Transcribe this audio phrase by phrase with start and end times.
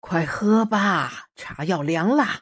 [0.00, 2.40] 快喝吧，茶要凉啦！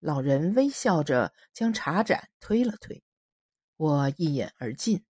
[0.00, 3.02] 老人微笑着将茶盏推了推，
[3.76, 5.02] 我一饮而尽，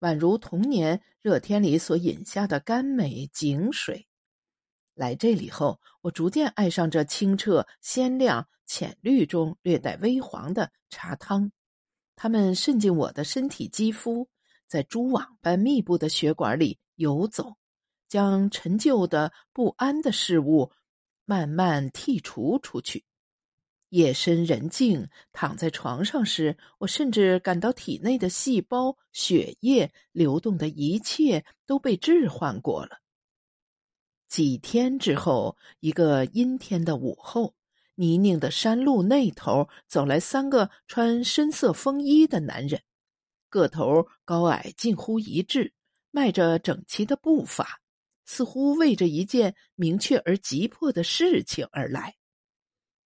[0.00, 4.08] 宛如童年热天里所饮下的甘美井水。
[4.94, 11.52] 来这里后，我逐渐爱上这清澈、鲜亮、浅绿中略带微黄的茶汤，
[12.16, 14.28] 它们渗进我的身体肌肤，
[14.66, 17.56] 在蛛网般密布的血管里游走，
[18.08, 20.72] 将陈旧的、不安的事物
[21.30, 23.04] 慢慢剔除出去。
[23.90, 32.98] 夜深人静，躺在床上时，我甚至感到体内的细胞、血液流动的一切都被置换过了。
[34.26, 37.54] 几天之后，一个阴天的午后，
[37.94, 42.82] 泥泞的山路那头走来三个穿深色风衣的男人，
[43.48, 45.72] 个头高矮近乎一致，
[46.10, 47.80] 迈着整齐的步伐，
[48.32, 52.14] 似乎为着一件明确而急迫的事情而来。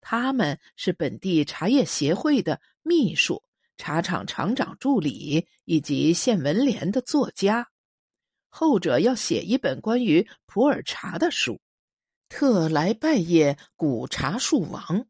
[0.02, 3.42] 他们是本地茶叶协会的秘书、
[3.78, 7.66] 茶厂厂长助理以及县文联的作家。
[8.50, 11.58] 后者要写一本关于普洱茶的书，
[12.28, 15.06] 特来拜谒古茶树王。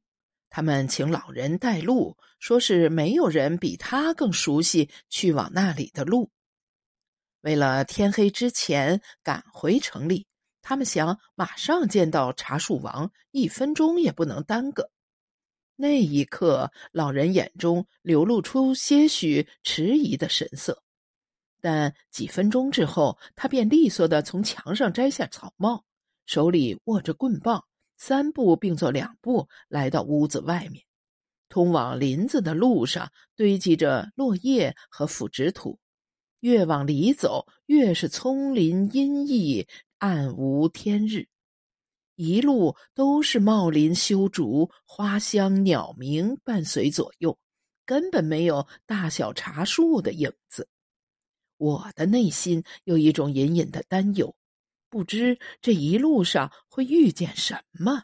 [0.49, 6.31] 他们请老人带路，说是没有人比他更熟悉去往那里的路。
[7.45, 10.27] 为了天黑之前赶回城里，
[10.63, 14.91] 他们想马上见到茶树王，一分钟也不能耽搁。
[15.77, 20.83] 那一刻，老人眼中流露出些许迟疑的神色。
[21.61, 25.85] 但几分钟之后，他便利索的从墙上摘下草帽，
[26.25, 27.63] 手里握着棍棒，
[27.99, 30.83] 三步并作两步来到屋子外面。
[31.51, 35.79] 通往林子的路上堆积着落叶和腐殖土，
[36.45, 41.27] 越往里走，越是丛林阴翳，暗无天日。
[42.17, 47.39] 一路都是茂林修竹，花香鸟鸣伴随左右，
[47.87, 50.69] 根本没有大小茶树的影子。
[51.57, 54.37] 我的内心有一种隐隐的担忧，
[54.91, 58.03] 不知这一路上会遇见什么。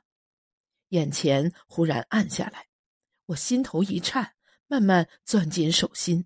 [0.89, 2.69] 眼前忽然暗下来，
[3.27, 4.33] 我心头一颤，
[4.67, 6.25] 慢慢攥紧手心。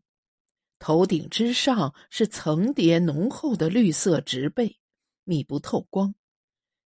[0.85, 4.79] 头顶之上是层叠浓厚的绿色植被，
[5.25, 6.15] 密不透光。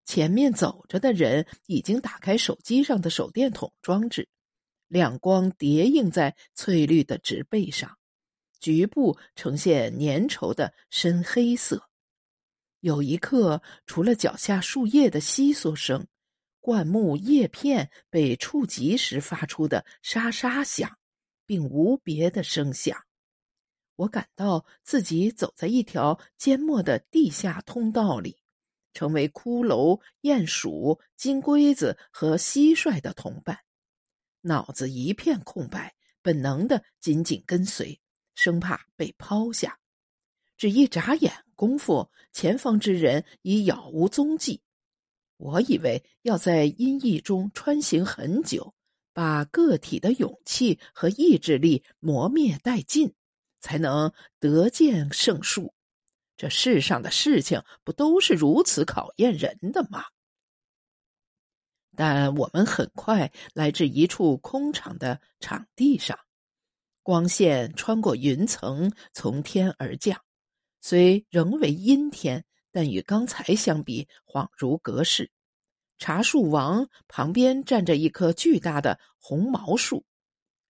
[0.04, 4.28] 前面走着的人已经打开手机上的手电筒装置，
[4.86, 7.98] 亮光叠映在翠绿的植被上。
[8.60, 11.82] 局部呈现粘稠的深黑色，
[12.78, 16.06] 有一刻，除了脚下树叶的窸窣声，
[16.60, 20.96] 灌木叶片被触及时发出的沙沙响，
[21.44, 22.96] 并无别的声响。
[23.98, 28.38] 我感到自己走在一条缄默的地下通道里，
[28.92, 33.58] 成为骷髅、鼹鼠、金龟子和蟋蟀的同伴，
[34.42, 38.00] 脑子一片空白，本能的紧紧跟随。
[38.36, 39.80] 生怕被抛下，
[40.56, 44.62] 只一眨眼功夫，前方之人已杳无踪迹。
[45.38, 48.74] 我以为要在阴翳中穿行很久，
[49.12, 53.12] 把个体的勇气和意志力磨灭殆尽，
[53.60, 55.74] 才能得见圣树。
[56.36, 60.04] 这世上的事情不都是如此考验人的吗？
[61.96, 66.16] 但我们很快来至一处空场的场地上。
[67.02, 70.22] 光线穿过云层，从天而降。
[70.80, 75.28] 虽仍为阴天，但与刚才相比，恍如隔世。
[75.96, 80.04] 茶树王旁边站着一棵巨大的红毛树，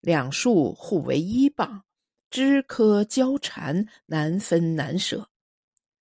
[0.00, 1.84] 两树互为依傍，
[2.31, 5.28] 枝柯交缠，难分难舍。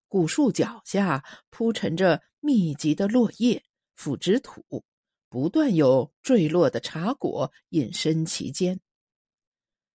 [0.07, 3.63] 古树脚下铺陈着密集的落叶、
[3.95, 4.83] 腐殖土，
[5.29, 8.79] 不断有坠落的茶果隐身其间。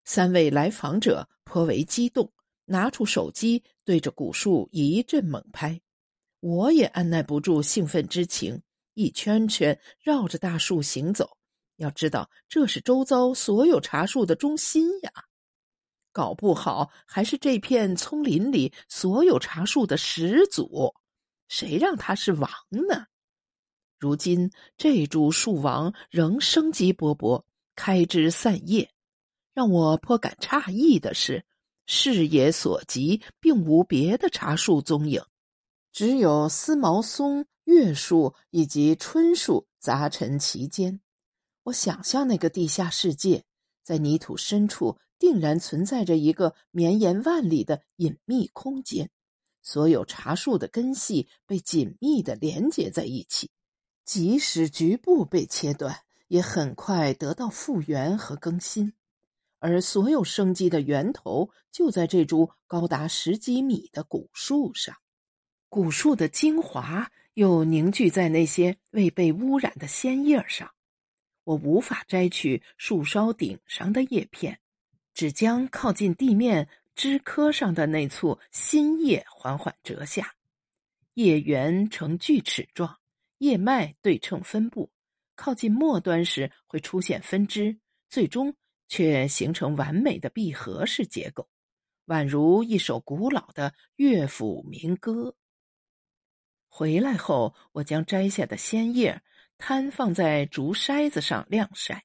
[0.05, 2.31] 三位来访者颇为激动，
[2.65, 5.79] 拿出手机对着古树一阵猛拍。
[6.39, 8.61] 我也按耐不住兴奋之情，
[8.95, 11.37] 一圈圈绕着大树行走。
[11.77, 15.11] 要知道，这是周遭所有茶树的中心呀，
[16.13, 20.95] 搞不好还是这片丛林里所有茶树的始祖。
[21.49, 23.07] 谁让他是王呢？
[23.99, 27.43] 如今这株树王仍生机勃勃，
[27.75, 28.89] 开枝散叶。
[29.53, 31.45] 让我颇感诧异的是，
[31.85, 35.21] 视野所及，并无别的茶树踪影，
[35.91, 40.99] 只有丝毛松、月树以及椿树杂陈其间。
[41.63, 43.43] 我想象那个地下世界，
[43.83, 49.09] 在泥土深处，定然存在着一个绵延万里的隐秘空间，
[49.61, 53.49] 所有茶树的根系被紧密的连接在一起，
[54.03, 55.97] 即使局部被切断，
[56.27, 58.91] 也很快得到复原和更新。
[59.59, 64.93] 而所有生机的源头就在这株高达十几米的古树上，
[65.69, 70.69] 古树的精华又凝聚在那些未被污染的鲜叶上。
[71.45, 74.59] 我无法摘取树梢顶上的叶片，
[75.13, 80.33] 只将靠近地面枝柯上的那簇新叶缓缓折下。
[81.13, 82.99] 叶缘呈锯齿状，
[83.37, 84.91] 叶脉对称分布，
[85.35, 87.77] 靠近末端时会出现分支，
[88.09, 88.55] 最终。
[88.89, 91.49] 却形成完美的闭合式结构，
[92.05, 95.35] 宛如一首古老的乐府民歌。
[96.67, 99.19] 回来后，我将摘下的鲜叶
[99.57, 102.03] 摊放在竹筛子上晾晒，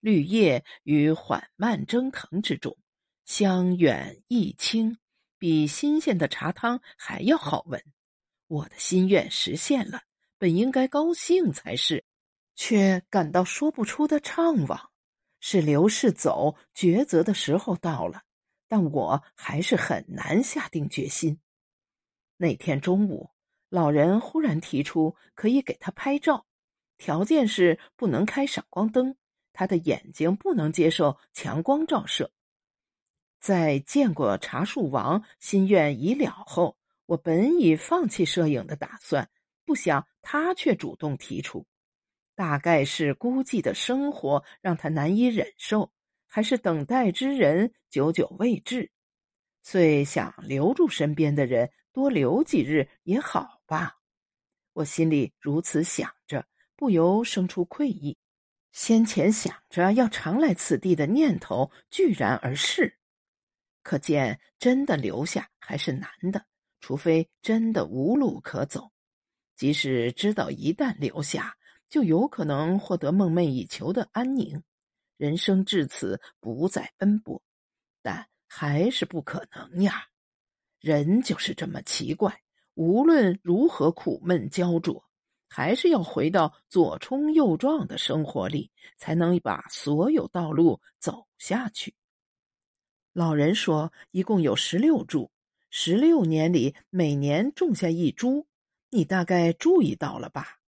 [0.00, 2.76] 绿叶于缓慢蒸腾之中，
[3.24, 4.98] 香远益清，
[5.38, 7.82] 比新鲜的茶汤还要好闻。
[8.46, 10.02] 我的心愿实现了，
[10.38, 12.04] 本应该高兴才是，
[12.54, 14.88] 却感到说不出的怅惘。
[15.40, 18.22] 是刘氏走抉择的时候到了，
[18.66, 21.38] 但我还是很难下定决心。
[22.36, 23.30] 那天中午，
[23.68, 26.46] 老人忽然提出可以给他拍照，
[26.96, 29.14] 条件是不能开闪光灯，
[29.58, 32.30] 他的眼睛不能接受强光照射。
[33.40, 36.76] 在见过茶树王心愿已了后，
[37.06, 39.28] 我本已放弃摄影的打算，
[39.64, 41.66] 不想他却主动提出。
[42.36, 45.90] 大概是孤寂的生活让他难以忍受，
[46.24, 48.88] 还是等待之人久久未至，
[49.60, 53.96] 遂想留住身边的人，多留几日也好吧。
[54.72, 56.46] 我心里如此想着，
[56.76, 58.16] 不由生出愧意。
[58.78, 62.96] 先前想着要常来此地的念头居然而逝，
[63.82, 66.46] 可见真的留下还是难的，
[66.78, 68.92] 除非真的无路可走。
[69.56, 71.56] 即使知道一旦留下，
[71.90, 74.62] 就有可能获得梦寐以求的安宁，
[75.16, 77.42] 人生至此不再奔波，
[78.00, 80.06] 但还是不可能呀。
[80.78, 82.40] 人就是这么奇怪，
[82.74, 85.07] 无论如何苦闷焦灼，
[85.48, 91.94] 还是要回到左冲右撞的生活里，才能把所有道路走下去。
[93.12, 95.30] 老人说，一共有十六株，
[95.70, 98.46] 十六年里每年种下一株，
[98.90, 100.60] 你大概注意到了吧？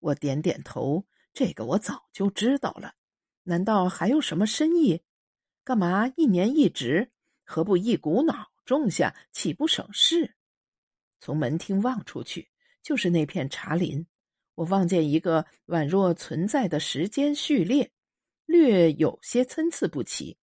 [0.00, 2.94] 我点点头，这个我早就知道了。
[3.44, 5.02] 难道还有什么深意？
[5.64, 7.12] 干嘛一年一植？
[7.44, 10.36] 何不一股脑种下，岂不省事？
[11.18, 12.50] 从门厅望出去，
[12.82, 14.06] 就是那片茶林。
[14.54, 17.90] 我望见一个宛若存在的时间序列，
[18.46, 20.36] 略有些参差不齐，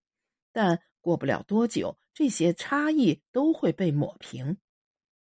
[0.51, 4.57] 但过不了多久，这些差异都会被抹平。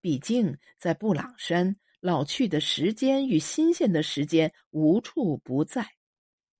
[0.00, 1.76] 毕竟在布朗山。
[2.00, 5.84] 老去的时间与新鲜的时间无处不在，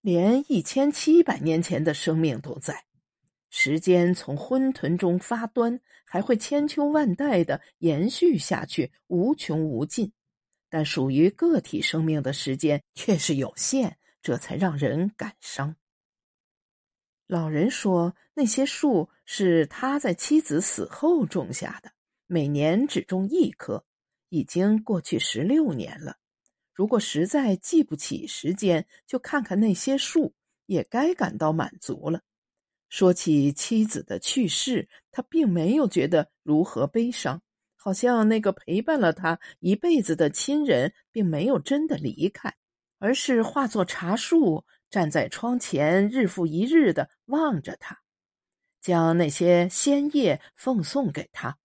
[0.01, 2.87] 连一千七百年前的生命都在。
[3.51, 10.11] 时间从昏沌中发端，还会千秋万代的延续下去，无穷无尽。
[10.77, 15.75] 但属于个体生命的时间却是有限，这才让人感伤。
[17.27, 21.91] 老人说，那些树是他在妻子死后种下的，
[22.27, 23.87] 每年只种一棵。
[24.29, 26.19] 已经过去十六年了，
[26.75, 30.35] 如果实在记不起时间，就看看那些树，
[30.67, 32.21] 也该感到满足了。
[32.91, 37.41] 说起妻子的去世，他并没有觉得如何悲伤，
[37.87, 42.53] 好像那个陪伴了他一辈子的亲人，并没有真的离开，
[42.99, 47.97] 而是化作茶树，站在窗前，日复一日的望着他，
[48.81, 51.57] 将那些鲜叶奉送给他。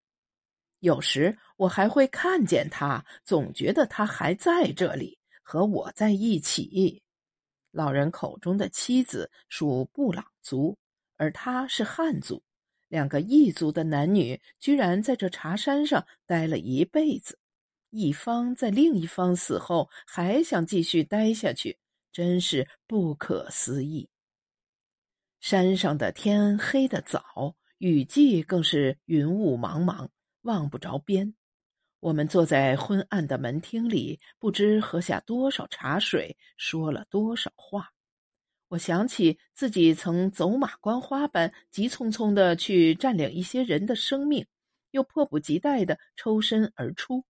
[0.82, 7.02] 有时我还会看见他，总觉得他还在这里和我在一起。
[7.72, 10.78] 老人口中的妻子属布朗族，
[11.18, 12.44] 而他是汉族。
[12.92, 17.40] 两个异族的男女居然在这茶山上待了一辈子，
[17.90, 21.80] 一方在另一方死后还想继续待下去，
[22.12, 24.10] 真是不可思议。
[25.40, 30.10] 山上的天黑得早，雨季更是云雾茫茫。
[30.42, 31.34] 望不着边，
[32.02, 37.94] 我们坐在昏暗的门厅里，不知喝下多少茶水，说了多少话。
[38.72, 44.46] 我想起自己曾走马观花般急匆匆的去占领一些人的生命，
[44.92, 47.26] 又迫不及待的抽身而出。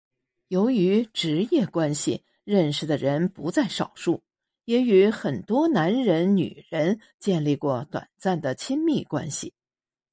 [0.49, 4.21] 由于职业关系，认识的人不在少数，
[4.65, 9.55] 也与很多男人、女人建立过短暂的亲密关系。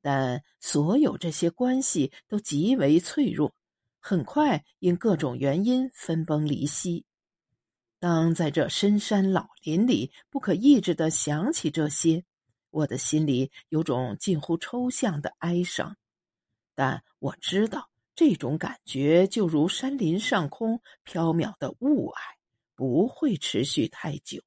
[0.00, 3.52] 但所有这些关系都极为脆弱，
[4.00, 7.04] 很快因各种原因分崩离析。
[8.00, 12.24] 当在这深山老林里不可抑制的想起这些，
[12.70, 15.96] 我的心里有种近乎抽象的哀伤。
[16.74, 22.14] 但我知道，这种感觉就如山林上空飘渺的雾霭，
[22.76, 24.40] 不会持续太久。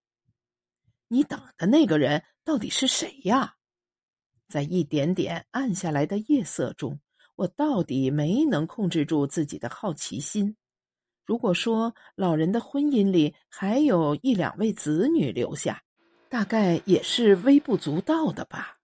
[1.10, 3.56] 你等的那个人到底是谁呀？
[4.48, 7.00] 在一点点暗下来的夜色中，
[7.36, 10.56] 我到底没能控制住自己的好奇心。
[11.24, 15.82] 如果说老人的婚姻里还有一两位子女留下，
[16.30, 18.78] 大概也是微不足道的吧。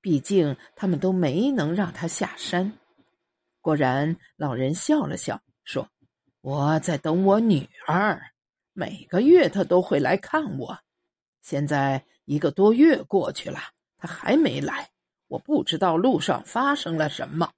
[0.00, 2.72] 毕竟他们都没能让他下山。
[3.60, 5.88] 果然，老人笑了笑说
[6.40, 8.20] ：“我在等我女儿，
[8.72, 10.78] 每个月她都会来看我。
[11.42, 13.58] 现在一个多月过去了，
[13.98, 14.90] 她还没来。
[15.28, 17.52] 我不知道路上发生了什么。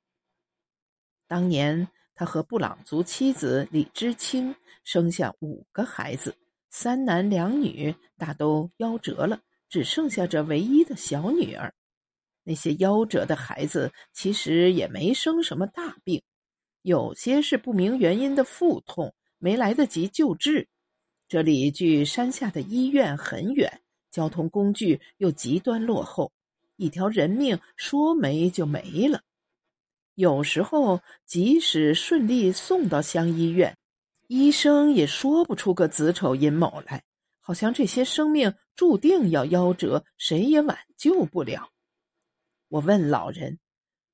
[1.26, 6.34] 当年。”他和布朗族妻子李知青生下五个孩子，
[6.68, 11.72] 三男两女，大都夭折了，只剩下这唯一的小女儿。
[12.42, 16.20] 那些夭折的孩子其实也没生什么大病，
[16.82, 20.66] 有些是不明原因的腹痛，没来得及救治。
[21.28, 26.32] 这里距山下的医院很远，交通工具又极端落后，
[26.74, 29.22] 一条人命说没就没了。
[30.18, 33.78] 有时候，即使顺利送到乡医院，
[34.26, 37.04] 医生也说不出个子丑寅卯来，
[37.38, 41.70] 好像这些生命注定要夭折，谁也挽救不了。
[42.66, 43.60] 我问老人：“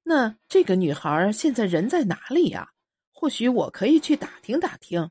[0.04, 2.73] 那这个女孩现在人在哪里呀？
[3.11, 5.11] 或许我可以去打听打听。”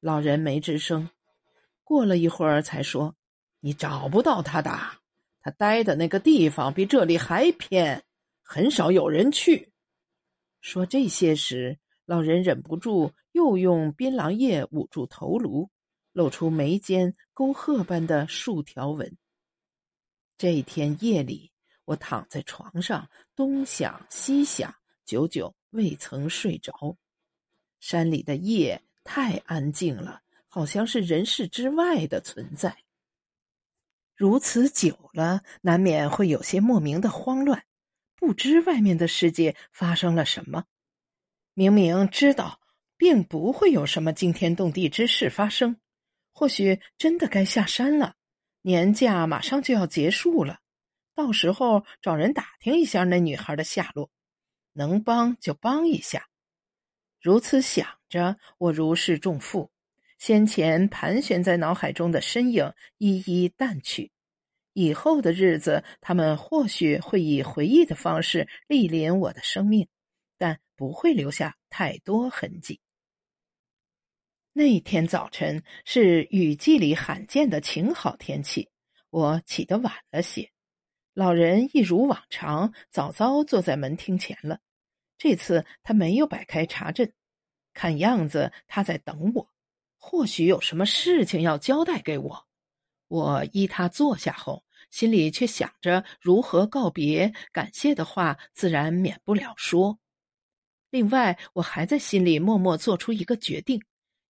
[0.00, 1.08] 老人没吱声，
[1.82, 3.16] 过了一会儿才说
[3.60, 4.70] ：“你找不到她的，
[5.40, 8.04] 她待的那个地方比这里还偏，
[8.42, 9.66] 很少有人去。”
[10.64, 15.68] 说这些时，老人忍不住又用槟榔叶捂住头颅，
[16.12, 19.14] 露出眉间沟壑般的竖条纹。
[20.38, 21.52] 这天夜里，
[21.84, 23.06] 我躺在床上
[23.36, 26.96] 东想西想，久久未曾睡着。
[27.78, 32.74] 山里的夜太安静了，好像是人世之外的存在。
[34.16, 37.62] 如此久了，难免会有些莫名的慌乱。
[38.16, 40.64] 不知外面的世界发生了什么，
[41.52, 42.60] 明明知道
[42.96, 45.76] 并不会有什么惊天动地之事发生，
[46.32, 48.16] 或许真的该下山了。
[48.62, 50.60] 年假马上就要结束了，
[51.14, 54.10] 到时候找人打听一下那女孩的下落，
[54.72, 56.28] 能帮就帮一下。
[57.20, 59.70] 如此想着，我如释重负，
[60.18, 64.10] 先前盘旋在脑海中的身影一一淡去。
[64.74, 69.88] 以后的日子，他们或许会以回忆的方式莅临我的生命，
[70.36, 72.80] 但不会留下太多痕迹。
[74.52, 78.68] 那天早晨是雨季里罕见的晴好天气，
[79.10, 80.50] 我起得晚了些。
[81.12, 84.58] 老人一如往常，早早坐在门厅前了。
[85.16, 87.12] 这次他没有摆开茶阵，
[87.72, 89.48] 看样子他在等我，
[89.96, 92.43] 或许有什么事情要交代给我。
[93.14, 99.96] 我依他坐下后，心里却想着如何告别，感谢的话自然免不了说。
[100.90, 103.80] 另外，我还在心里默默做出一个决定：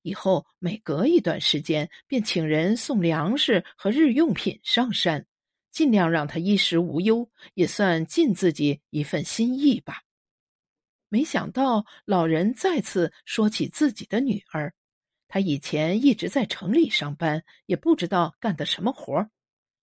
[0.02, 5.24] 以后每隔一段时间便请人送粮食和日用品上山，
[5.70, 10.02] 尽量让他衣食无忧，也算尽自己一份心意吧。
[11.08, 14.74] 没想到老人再次说起自己的女儿。
[15.34, 19.28] 他以前一直在城里上班，也不知道干的什么活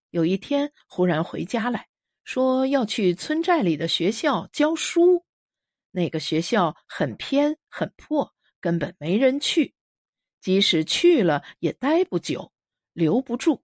[0.10, 1.90] 有一天忽然回家来
[2.24, 5.26] 说要去村寨里的学校教书，
[5.92, 9.76] 那个学校很偏很破，根本没人去。
[10.40, 12.54] 即使去了，也待不久，
[12.94, 13.62] 留不住。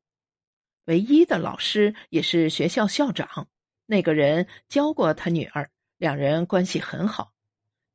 [0.87, 3.47] 唯一的老师也是学校校长，
[3.85, 7.31] 那个人教过他女儿，两人关系很好。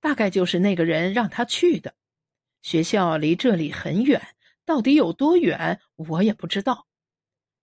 [0.00, 1.94] 大概就是那个人让他去的。
[2.62, 4.22] 学校离这里很远，
[4.64, 6.86] 到底有多远我也不知道。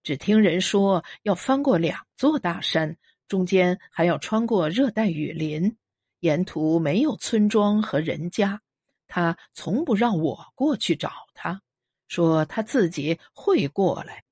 [0.03, 5.77] 只听人说要翻过两座大山，中间还要穿过热带雨林，
[6.19, 8.61] 沿途没有村庄和人家。
[9.07, 11.61] 他从不让我过去找他，
[12.07, 14.23] 说他自己会过来，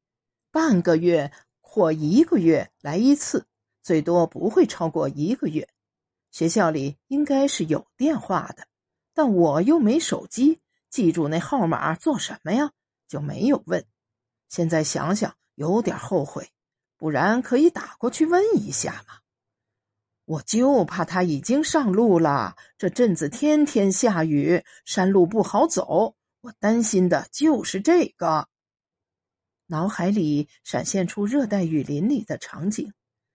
[0.51, 1.31] 半个月
[1.61, 3.47] 或一个月来一次，
[3.81, 5.67] 最多不会超过一个月。
[6.31, 8.67] 学校里应该是有电话的。
[9.17, 10.59] 但我又没手机，
[10.91, 12.71] 记住那号码做什么呀？
[13.07, 13.83] 就没有问。
[14.47, 16.51] 现在想想有点后悔，
[16.97, 19.15] 不然可以打过去问一下嘛。
[20.25, 22.55] 我就怕他已经上路了。
[22.77, 28.47] 这阵子天天下雨，山路不好走，我担心的就是这个。
[29.65, 32.93] 脑海里闪现出热带雨林里的场景：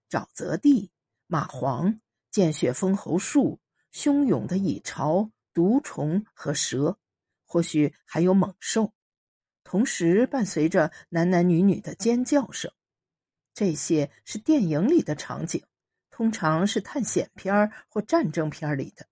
[0.09, 0.93] 沼泽地、
[1.29, 1.99] 蚂蟥、
[2.31, 3.59] 见血封喉树、
[3.93, 6.99] 汹涌的蚁巢、毒虫和蛇，
[7.45, 8.93] 或许还有猛兽。
[9.65, 12.71] 同时伴随着男男女女的尖叫声，
[13.55, 15.63] 这些是电影里的场景，
[16.11, 19.07] 通常是探险片或战争片里的。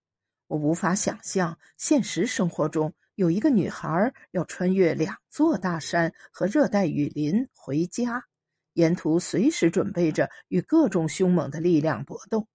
[0.49, 8.25] 我无法想象现实生活中有一个女孩要穿越两座大山和热带雨林回家，
[8.73, 12.47] 沿途随时准备着与各种凶猛的力量搏斗。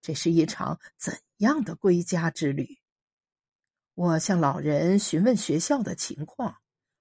[0.00, 2.78] 这是一场怎样的归家之旅？
[3.94, 6.56] 我向老人询问学校的情况。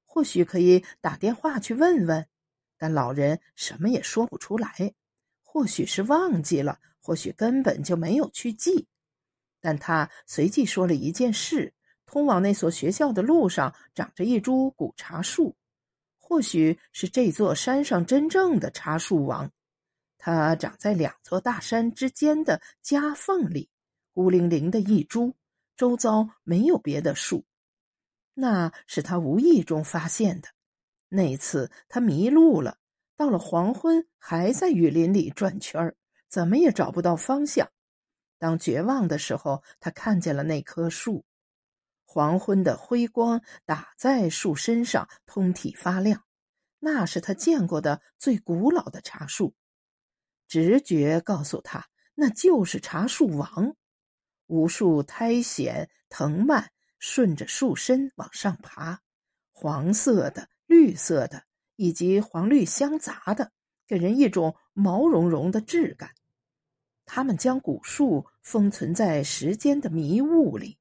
[0.06, 2.28] 或许可以打电话去问问，
[2.78, 4.94] 但老人什么也说不出来。
[5.42, 8.88] 或许是忘记了，或许根本就没有去记。
[9.60, 11.74] 但他随即说了一件事：
[12.06, 15.56] 通往那所学校的路上长着一株古茶树，
[16.20, 19.50] 或许是这座山上真正的茶树王。
[20.20, 23.68] 它长在两座大山之间的夹缝里，
[24.14, 25.34] 孤零零的一株，
[25.76, 27.46] 周遭没有别的树。
[28.34, 30.50] 那是他无意中发现的。
[31.10, 32.78] 那次他迷路了，
[33.16, 35.96] 到了黄昏还在雨林里转圈儿，
[36.28, 37.70] 怎么也找不到方向。
[38.40, 41.24] 当绝望的时候，他看见了那棵树，
[42.06, 46.24] 黄昏的辉光打在树身上，通体发亮。
[46.80, 49.54] 那是他见过的最古老的茶树。
[50.48, 53.76] 直觉告诉他，那就是茶树王。
[54.54, 56.70] 无数苔藓、藤蔓。
[57.06, 59.02] 顺着树身往上爬，
[59.52, 61.44] 黄色的、绿色的，
[61.76, 63.52] 以及黄绿相杂的，
[63.86, 66.12] 给人一种毛茸茸的质感。
[67.04, 70.78] 它们将古树封存在时间的迷雾里，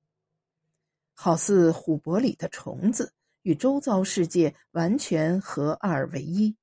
[1.13, 3.13] 好似琥珀里的虫子，
[3.43, 6.55] 与周遭世界完全合二为一。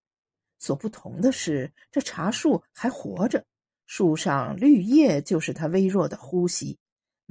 [0.58, 3.46] 所不同的是，这茶树还活着，
[3.86, 6.80] 树上绿叶就是它微弱的呼吸。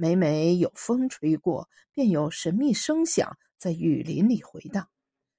[0.01, 4.87] 每每有风吹过，便有神秘声响在雨林里回荡，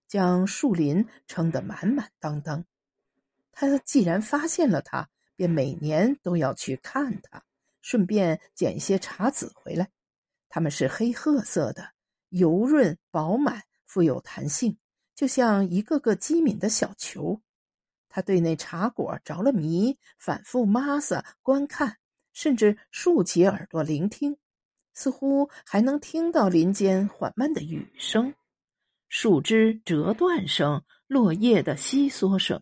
[0.06, 2.62] 将树林撑得满满当当。
[3.52, 7.42] 他既然发现了它，便每年都要去看它，
[7.80, 9.88] 顺便捡一些茶籽回来。
[10.50, 11.92] 它们是黑褐色的，
[12.28, 14.76] 油润饱满，富有弹性，
[15.14, 17.40] 就像一个个机敏的小球。
[18.10, 21.96] 他对那茶果着了迷，反复抹撒观看，
[22.34, 24.36] 甚至竖起耳朵聆听。
[25.00, 28.34] 似乎还能听到林间缓慢的雨声、
[29.08, 32.60] 树枝折断声、落叶的悉嗦声，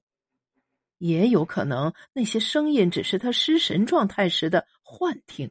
[0.98, 5.50] 也有可能那些声音只是他失神状态时的幻听。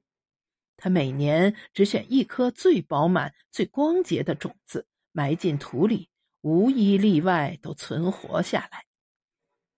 [0.78, 6.08] 他每年只选一颗最饱满、最光洁的种子埋进土里，
[6.40, 8.86] 无一例外都存活下来。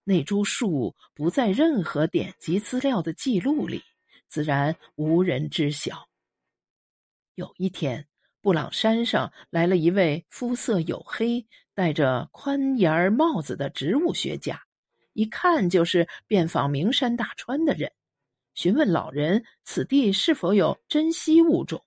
[0.03, 3.81] 那株树不在任何典籍资料的记录里，
[4.27, 6.08] 自然无人知晓。
[7.39, 8.05] 有一天，
[8.41, 14.61] 布朗山上来了一位肤色黝黑、戴着宽檐帽子的植物学家，
[15.13, 17.89] 一看就是遍访名山大川的人。
[18.55, 21.81] 询问老人此地是否有珍稀物种，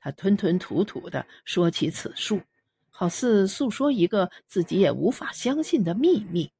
[0.00, 2.40] 他吞吞吐吐的说起此树，
[2.88, 6.50] 好似诉说一个自己也无法相信的秘密。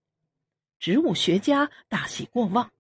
[0.79, 2.71] 植物学家大喜过望，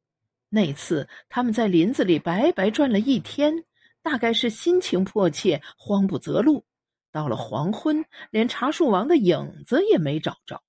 [0.51, 3.65] 那次他们在林子里白白转了一天。
[4.03, 6.65] 大概是心情迫切，慌不择路。
[7.11, 10.63] 到了黄昏，连茶树王的影子也没找着。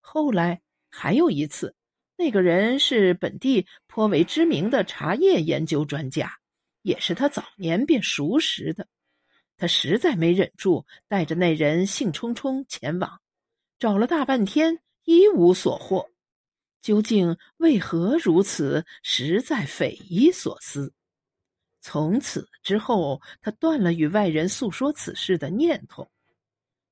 [0.00, 1.74] 后来还有一次，
[2.16, 6.38] 那个人是本地颇为知名的茶叶研究专家，
[6.82, 8.88] 也是他早年便熟识的。
[9.56, 13.20] 他实在没忍住，带着那人兴冲冲前往，
[13.78, 16.10] 找了大半天，一无所获。
[16.80, 20.92] 究竟为何如此，实在匪夷所思。
[21.82, 26.08] 从此之后，他断了与外人诉说此事的念头。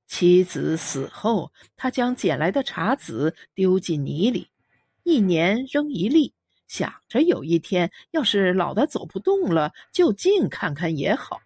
[0.08, 4.50] 妻子死后，他将捡来的茶籽丢进泥里，
[5.04, 6.34] 一年扔一粒，
[6.66, 11.40] 想着有一天要是老的走不动了，就近看看也好。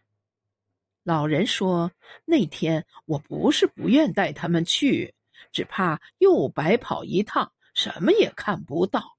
[1.03, 1.93] 老人说
[2.25, 5.15] ：“那天我不是不愿带他们去，
[5.53, 9.14] 只怕又白跑一趟，什么也看不到。”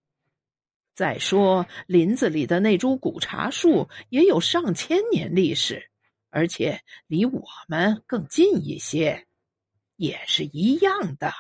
[0.96, 5.92] 再说，林子里的那株古茶树也有上千年历史，
[6.30, 9.28] 而且离我们更近一些，
[9.98, 11.34] 也是一样的。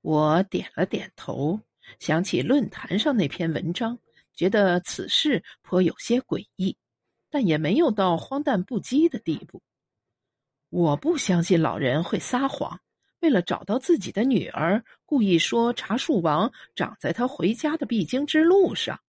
[0.00, 1.60] 我点了点头，
[1.98, 3.98] 想起论坛上那篇文章，
[4.34, 6.74] 觉得此事颇有些诡异，
[7.28, 9.62] 但也没有到荒诞不羁的地步。
[10.70, 12.80] 我不相信老人会撒谎，
[13.22, 19.00] 为了找到自己的女儿，故意说茶树王长在他回家的必经之路上，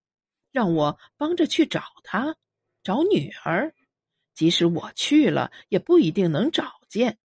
[0.52, 2.36] 让我帮着去找他，
[2.84, 3.74] 找女儿。
[4.36, 7.18] 即使我去了，也不一定能找见，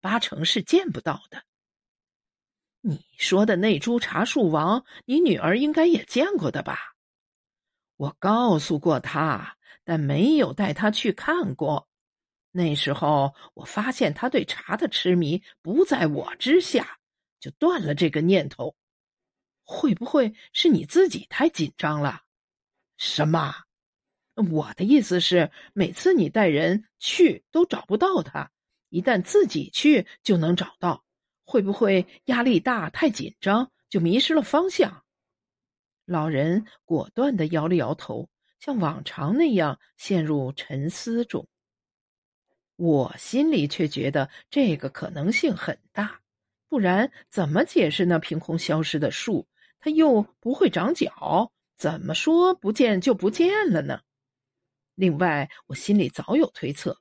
[0.00, 1.42] 八成是见不到的。
[2.80, 6.94] 你说的那株茶树王，你女儿应该也见过的吧？
[7.96, 11.89] 我告诉过她，但没有带她去看过。
[12.52, 16.98] 那时候，我发现他对茶的痴迷不在我之下，
[17.38, 18.74] 就断了这个念头。
[19.62, 22.22] 会不会是你自己太紧张了？
[22.96, 23.54] 什么？
[24.50, 28.50] 我的意思是，每次你带人去都找不到他，
[28.88, 31.04] 一旦自己去就能找到。
[31.44, 35.04] 会不会压力大、太紧张，就迷失了方向？
[36.04, 38.28] 老人果断的摇了摇头，
[38.60, 41.48] 像往常那样陷入沉思中。
[42.80, 46.18] 我心里却觉得这个可能性很大，
[46.66, 49.46] 不然怎么解释那凭空消失的树？
[49.80, 54.00] 它又不会长脚，怎么说不见就不见了呢？
[54.94, 56.98] 另外，我心里早有推测，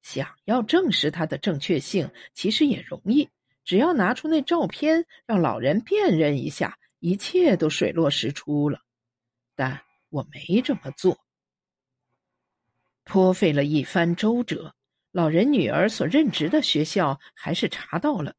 [0.00, 3.28] 想要证实它的正确性，其实也容易，
[3.66, 8.80] 只要拿出那照片，让老人辨认一下，一切都水落石出了。
[9.54, 11.18] 但我没这么做，
[13.04, 14.74] 颇费了一番周折。
[15.10, 18.34] 老人女儿所任职的学校还是查到了，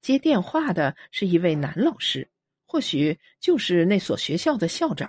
[0.00, 2.28] 接电话的是一位男老师，
[2.66, 5.08] 或许就是那所学校的校长。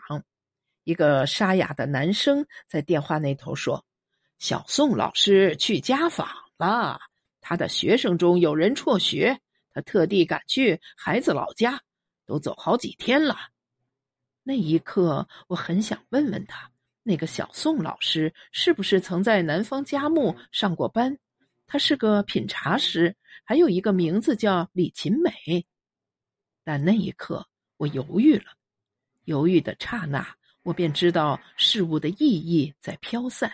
[0.83, 3.85] 一个沙哑的男生在电话那头说
[4.39, 6.99] ：“小宋老师去家访了，
[7.39, 9.39] 他的学生中有人辍学，
[9.71, 11.81] 他特地赶去孩子老家，
[12.25, 13.37] 都走好几天了。”
[14.43, 16.71] 那一刻，我很想问问他。
[17.09, 21.17] 那个小宋老师是不是曾在南方佳木上过班？
[21.65, 25.65] 他是个品茶师，还有一个名字叫李琴美。
[26.63, 28.51] 但那一刻，我犹豫了。
[29.23, 33.51] 犹豫的刹那，我便知道事物的意义在飘散，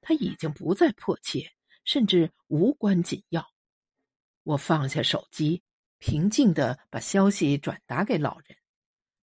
[0.00, 1.50] 它已经不再迫切，
[1.82, 3.44] 甚至无关紧要。
[4.44, 5.60] 我放下手机，
[5.98, 8.56] 平静的把消息转达给老人。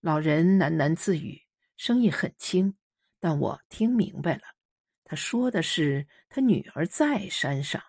[0.02, 1.40] 老人喃喃自语，
[1.76, 2.76] 声音很轻。
[3.20, 4.44] 但我听明白了，
[5.04, 7.82] 他说的是他女儿在山上，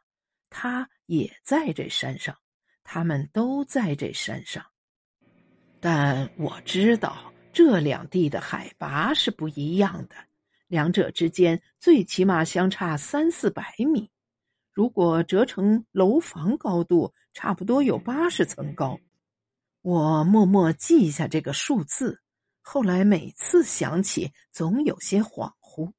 [0.48, 2.36] 他也在这山上，
[2.82, 4.64] 他们都在这山上。
[5.80, 10.16] 但我知道这两地的海拔是不一样的，
[10.66, 14.10] 两者之间最起码相差三四百米，
[14.72, 18.98] 如果折成楼房高度，差不多有八十层高。
[19.82, 22.20] 我默默记下这个数字。
[22.70, 25.90] 后来每次想起，总有些恍惚。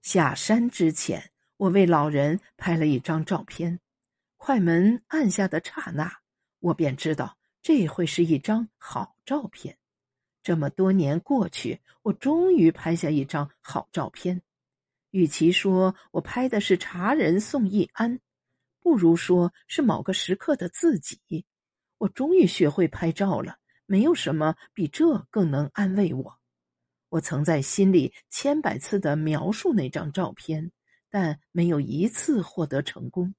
[0.00, 3.78] 下山之前，我为老人拍了一张照片。
[4.38, 6.10] 快门按下的刹那，
[6.60, 9.76] 我便知道这会是一张好照片。
[10.42, 14.40] 这么多年过去，我终于拍下一张好照片。
[15.10, 18.18] 与其说我拍的是茶人宋义安，
[18.80, 21.44] 不如说是某个时刻的自己。
[21.98, 23.58] 我终于学会拍照了。
[23.88, 26.38] 没有什么比这更能安慰我。
[27.08, 30.70] 我曾在心里千百次的描述那张照片，
[31.08, 33.34] 但没有一次获得成功。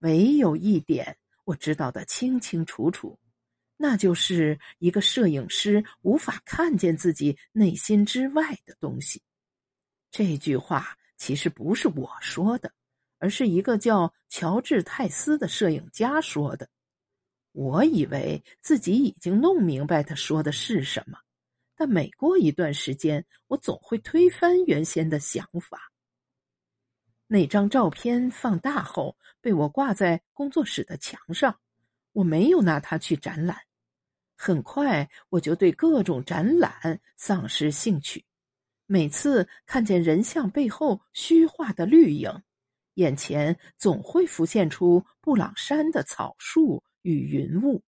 [0.00, 3.20] 唯有一点我知道的清清楚楚，
[3.76, 9.22] 那就是一个摄影师无法看见自己内心之外的东西。
[10.10, 12.72] 这句话其实不是我说的，
[13.18, 16.68] 而是一个叫乔治·泰斯的摄影家说的。
[17.58, 21.18] 我以为自己已经弄明白他说的是什么，
[21.74, 25.90] 但每过一段时间，我总会推翻原先的想法。
[27.26, 31.58] 那张照片放大后被我挂在工作室的墙上，
[32.12, 33.58] 我没有拿它去展览。
[34.36, 38.24] 很快，我就对各种展览丧失兴趣。
[38.86, 42.32] 每次看见人像背后虚化的绿影，
[42.94, 46.80] 眼前总会浮现出布朗山的草树。
[47.02, 47.82] 与云雾，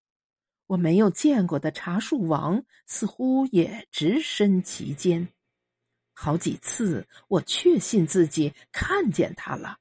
[0.66, 5.28] 我没有见过的茶树王似乎也置身其间。
[6.12, 9.78] 好几次，我确信自己看见他了。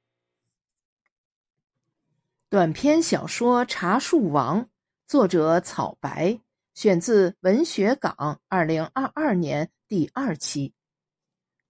[2.50, 4.64] 短篇小说《茶树王》，
[5.06, 6.40] 作者草白，
[6.74, 8.16] 选自《文学港》
[8.48, 10.74] 二零二二年第二期。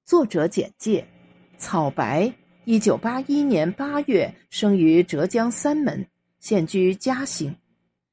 [0.06, 1.06] 作者简介：
[1.58, 6.08] 草白，一九八一年八月生于浙江三门。
[6.40, 7.56] 现居嘉兴。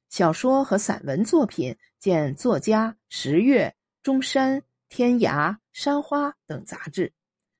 [0.08, 7.12] 小说和散文作品见作家十月中山天涯山花等杂志。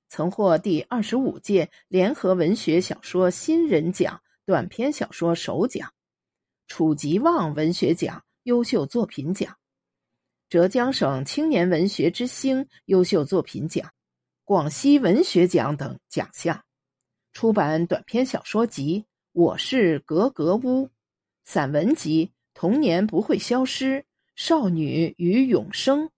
[0.09, 5.92] 曾获第二十五届联合文学小说新人奖短篇小说首奖。
[6.68, 9.57] 楚吉旺文学奖优秀作品奖。
[10.48, 13.90] 浙江省青年文学之星优秀作品奖
[14.44, 16.64] 广西文学奖等奖项。
[17.33, 19.05] 出版短篇小说集
[19.37, 20.88] 我是格格巫。
[21.44, 26.09] 散文集童年不会消失少女与永生。